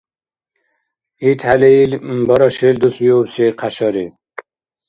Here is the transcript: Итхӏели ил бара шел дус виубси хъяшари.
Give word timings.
Итхӏели 1.29 1.69
ил 1.83 1.91
бара 2.27 2.47
шел 2.57 2.75
дус 2.81 2.95
виубси 3.03 3.45
хъяшари. 3.59 4.05